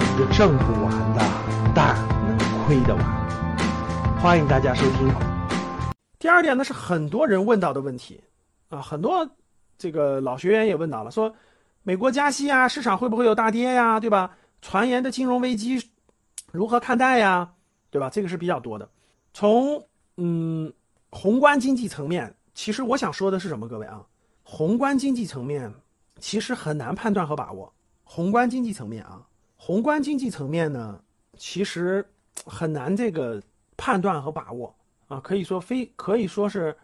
[0.00, 1.20] 是挣不完的，
[1.74, 1.96] 但
[2.26, 4.18] 能亏得完。
[4.20, 5.08] 欢迎大家收听。
[6.18, 8.20] 第二点呢，是很多人问到的问题
[8.68, 9.28] 啊，很多
[9.76, 11.32] 这个老学员也问到了，说
[11.82, 14.00] 美国加息啊，市场会不会有大跌呀？
[14.00, 14.36] 对吧？
[14.60, 15.80] 传言的金融危机
[16.50, 17.48] 如何看待呀？
[17.90, 18.10] 对吧？
[18.10, 18.88] 这个是比较多的。
[19.32, 19.80] 从
[20.16, 20.72] 嗯
[21.10, 23.68] 宏观经济层面，其实我想说的是什么？
[23.68, 24.04] 各位啊，
[24.42, 25.72] 宏观经济层面
[26.18, 27.72] 其实很难判断和把握。
[28.02, 29.22] 宏观经济层面啊，
[29.60, 30.98] 宏观经济层面呢，
[31.36, 32.06] 其实
[32.46, 33.42] 很难这个
[33.76, 34.74] 判断和把握
[35.08, 36.74] 啊，可以说非可以说是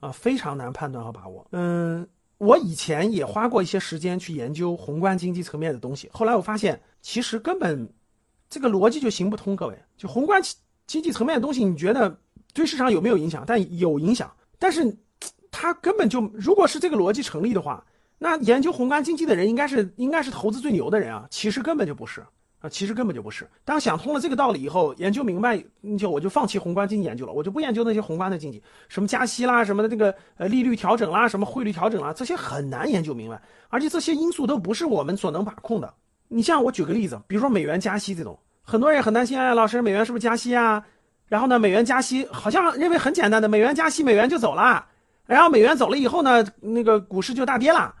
[0.00, 1.46] 啊非常难判断和把握。
[1.52, 2.06] 嗯，
[2.38, 7.88] 我以前也花过一些时间去研究宏观经济层面的东西，后来我发现其实根本
[8.50, 9.54] 这个逻辑就行不通。
[9.54, 10.42] 各位，就宏观
[10.86, 12.18] 经济层面的东西，你觉得
[12.52, 13.44] 对市场有没有影响？
[13.46, 14.94] 但有影响，但是
[15.50, 17.82] 它根本就如果是这个逻辑成立的话。
[18.18, 22.22] 那研究宏观经济的人应该是应该是投资最牛的人啊，其实根本就不是
[22.60, 23.46] 啊，其实根本就不是。
[23.64, 25.62] 当想通了这个道理以后，研究明白，
[25.98, 35.92] 就我就放弃宏观经济研究了，我就不研究那些宏观的经济，什么加息啦，什么的这个呃利率调整啦，什么汇率调整啦，这些很难研究明白，而且这些因素都不是我们所能把控的。
[36.28, 40.82] 你像我举个例子，比如说美元加息这种，很多人很担心，哎，老师，美元是不是加息啊？
[41.28, 44.86] 然后呢，美元加息好像认为很简单的，美元加息，美元就走了，
[45.26, 47.94] 然后美元走了以后呢，那个股市就大跌了。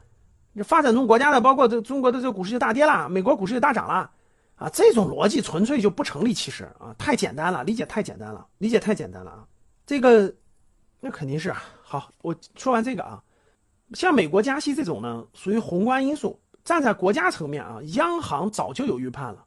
[0.64, 4.10] 发展中国家的，包括这中国的这个股市就大跌了，美国股市就大涨了，
[4.54, 9.46] 啊，这种逻辑纯粹就不成立，其实啊，太简单了，理解太简单了，理解太简单了啊，
[9.86, 10.32] 这个，
[11.00, 11.62] 那肯定是啊。
[11.82, 13.22] 好，我说完这个啊，
[13.92, 19.44] 像美国加息这种呢，属于宏观因素，站在国家层面啊，央行早就有预判了，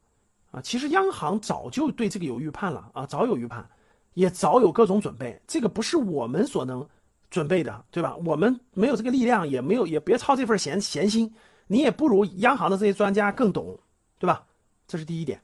[0.52, 3.68] 啊，其实央行早就对这个有预判了啊，早有预判，
[4.14, 6.88] 也早有各种准备，这个不是我们所能。
[7.30, 8.16] 准备的，对吧？
[8.26, 11.32] 我们没有这个力量，也没有，也别操这份闲闲心。
[11.68, 13.80] 你也不如央行的这些专家更懂，
[14.18, 14.44] 对吧？
[14.88, 15.40] 这是第一点。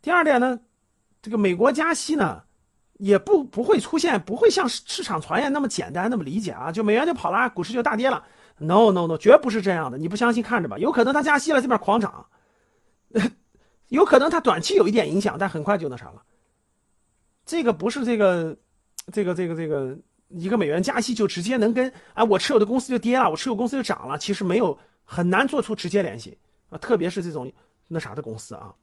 [0.00, 0.58] 第二点呢，
[1.20, 2.42] 这个美国加息呢，
[2.94, 6.72] 也不不会出现，不会像市场传言那么简单，那么理解啊。
[6.72, 8.24] 就美元就跑了，股市就大跌了。
[8.56, 9.98] No No No，绝不是这样的。
[9.98, 10.78] 你不相信，看着吧。
[10.78, 12.26] 有可能它加息了，这边狂涨；
[13.88, 16.22] 有可能它短期有一点影响，但很快就那啥了。
[17.44, 18.56] 这个不是这个，
[19.12, 19.98] 这个这个这个。
[20.28, 26.36] 一个美元加息就直接能跟啊我持有的公司就跌了，我持有公司就涨了，其实没有很难做出直接联系
[26.68, 27.50] 啊，特别是这种
[27.88, 28.74] 那啥的公司啊。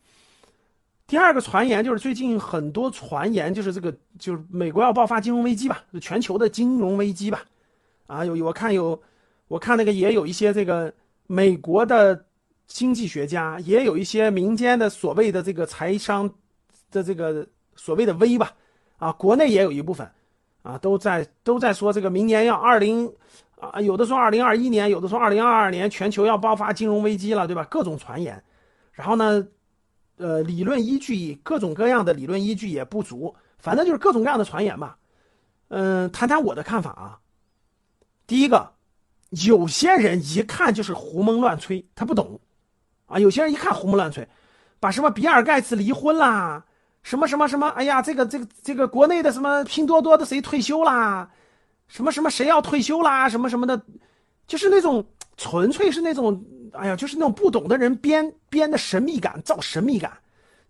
[1.05, 7.43] 第二个传言就是最近很多传言就是这个就是美国要爆发金融危机吧，就全球的金融危机吧，
[8.07, 8.99] 啊有我看有
[9.49, 10.91] 我看那个也有一些这个
[11.27, 12.25] 美国的
[12.67, 16.33] 经济学家，也有一些民间的所谓的这个财商
[16.89, 18.53] 的这个所谓的危吧，
[18.97, 20.09] 啊国内也有一部分。
[20.63, 23.13] 啊，都在都在说这个明年要二零，
[23.59, 27.65] 啊，有的说二零二一年，有的说二零二二年，全球要爆发金融危机了，对吧？
[27.69, 28.41] 各种传言，
[28.93, 29.45] 然后呢，
[30.17, 34.97] 呃，理论依据各种各样的理论依据也不足，反正就是各种各样的传言吧。
[35.67, 37.19] 嗯，谈谈我的看法啊。
[38.25, 38.71] 第一个，
[39.45, 42.39] 有些人一看就是胡蒙乱吹，他不懂，
[43.07, 44.25] 啊，有些人一看胡蒙乱吹，
[44.79, 46.63] 把什么比尔盖茨离婚啦。
[47.03, 47.67] 什么什么什么？
[47.69, 51.29] 哎呀，这个这个这个国内的什么拼多多的谁退休啦？
[51.87, 53.27] 什么什么谁要退休啦？
[53.29, 53.79] 什么什么的，
[54.47, 55.05] 就是那种
[55.37, 60.11] 纯粹是那种，哎呀，就是那种不懂的人编编的神秘感，造神秘感，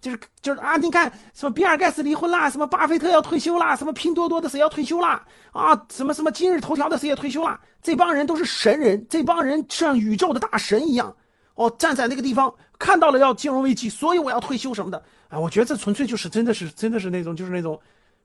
[0.01, 11.15] 就是就是啊，你看什么比尔盖茨离婚啦，什么巴菲特要退休啦，什么拼多多的谁要退休啦，啊，什么什么今日头条的谁也退休啦，这帮人都是神人，这帮人像宇宙的大神一样。
[11.55, 12.51] 哦，站在那个地方
[12.83, 15.39] 看到了要金融危机，所以我要退休什么的啊！
[15.39, 17.79] 我觉得这纯粹就是真的是真的是那种就是那种，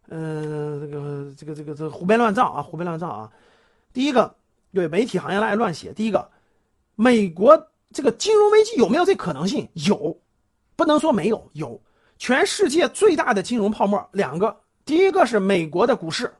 [0.08, 3.30] 嗯，这个这个这个这胡编乱造啊，胡编乱造啊！
[3.92, 4.34] 第一个，
[4.74, 5.92] 对媒体行业爱乱写。
[5.92, 6.28] 第一个，
[6.96, 9.68] 美国这个金融危机有没有这可能性？
[9.74, 10.20] 有，
[10.74, 11.80] 不能说没有，有。
[12.18, 16.34] 全世界最大的金融泡沫两个，第一个是美国的股市，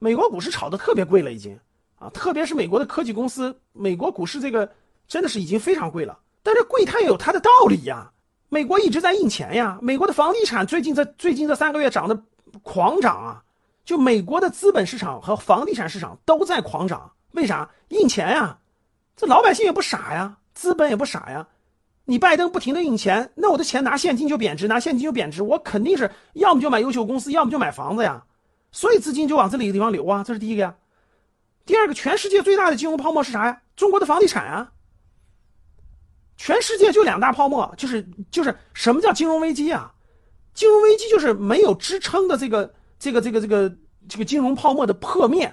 [0.00, 1.56] 美国股市炒的特别贵了已经
[2.00, 4.68] 啊，特别是美国的科技公司，美国股市这个。
[5.06, 8.12] 真的是已经非常贵了，但是贵它也有它的道理呀。
[8.50, 12.22] 美国一直在印钱呀，美国的房地产最近这最近这三个月涨得
[12.62, 13.42] 狂涨啊，
[13.84, 17.10] 就美国的资本市场和房地产市场都在狂涨。
[17.32, 17.68] 为啥？
[17.88, 18.58] 印钱呀，
[19.16, 21.48] 这老百姓也不傻呀，资本也不傻呀。
[22.04, 28.22] 你拜登不停的印钱，那我的钱拿现金就贬值，拿现金就贬值，我肯定是要么就买优秀公司，要么就买房子呀。
[28.70, 30.74] 所以资金就往这里的地方流啊，这是第一个呀。
[31.64, 33.62] 第二个，全世界最大的金融泡沫是啥呀？
[33.74, 34.70] 中国的房地产啊。
[36.36, 39.92] 全世界就两大泡沫，就是就是什么叫金融危机啊？
[40.52, 43.76] 金融危机就是没有支撑的这个这个这个这个
[44.08, 45.52] 这个金融泡沫的破灭，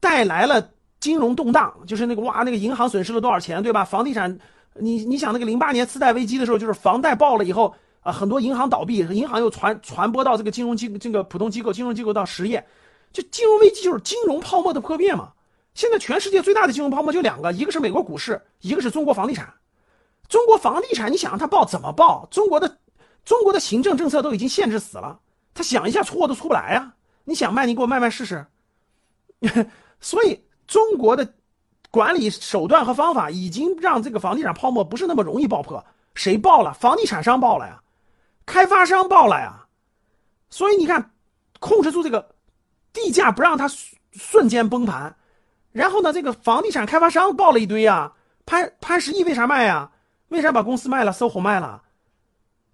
[0.00, 3.84] 带来了金融动荡，就是那个哇，那个银行损失了多少钱，对吧？
[3.84, 4.38] 房地产，
[4.74, 12.64] 你你想那个零八年次贷危机的时候，就是房贷爆了以后，啊，很多银行倒闭，银行又传传播到这个金融机这个普通机构，金融机构到实业，
[13.12, 15.32] 就金融危机就是金融泡沫的破灭嘛。
[15.74, 19.52] 现在全世界最大的金融泡沫就两个，一个是美国股市，一个是中国房地产。
[20.34, 22.26] 中国房地产，你想让它爆怎么爆？
[22.28, 22.76] 中国的
[23.24, 25.20] 中国的行政政策都已经限制死了，
[25.54, 26.92] 他想一下出货都出不来呀。
[27.22, 28.44] 你想卖，你给我卖卖试试。
[30.00, 31.34] 所以中国的
[31.88, 35.84] 管理手段和方法已经让这个房地产泡沫不是那么容易爆破。
[36.16, 36.74] 谁爆了？
[36.74, 37.80] 房地产商爆了呀，
[38.44, 39.64] 开发商爆了呀。
[40.50, 41.12] 所以你看，
[41.60, 42.34] 控制住这个
[42.92, 43.70] 地价，不让它
[44.10, 45.14] 瞬间崩盘。
[45.70, 48.12] 然后呢，这个房地产开发商爆了一堆呀，
[48.44, 49.92] 潘潘石屹为啥卖呀？
[50.28, 51.82] 为啥把公司卖了？SOHO 卖了，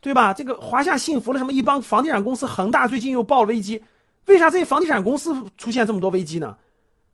[0.01, 0.33] 对吧？
[0.33, 3.83] 这个华夏幸福了什么一帮房地产公司，恒大最近又爆了危机，
[4.27, 6.57] 为啥这些房地产公司出现这么多危机呢？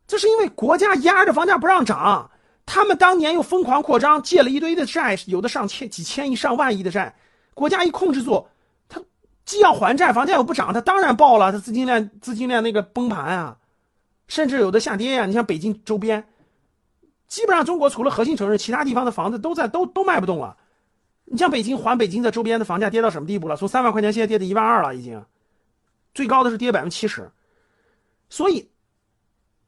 [0.06, 2.30] 这是因为国家压着房价不让涨，
[2.64, 7.14] 他们当年又疯狂扩张，借了一堆的债，有的上千、几千亿、上万亿的债，
[7.54, 8.46] 国家一控制住，
[8.88, 9.00] 他
[9.44, 13.56] 既要还债，房价又不涨，他当然爆了，他资金链资金链那个崩盘啊。
[14.28, 15.24] 甚至有的下跌呀！
[15.24, 16.26] 你像北京周边，
[17.28, 20.56] 基本上中国除了核心城市，其他地方的房子都在都都卖不动了。
[21.24, 23.56] 你像北京，环北京的周边的房价跌到什么地步了？
[23.56, 25.24] 从三万块钱现在跌到一万二了，已经，
[26.14, 27.32] 最高的是跌百分之七十。
[28.30, 28.70] 所以，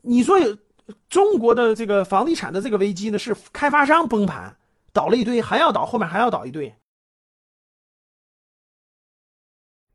[0.02, 0.56] 你说有
[1.08, 4.56] 中国的这个房地产的这个危机呢，是开发商崩盘
[4.92, 6.76] 倒了一堆，还要倒，后面还要倒一堆。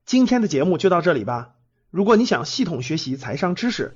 [0.06, 1.56] 今天的节目就到这里吧。
[1.90, 3.96] 如果你想系统学习财商知识，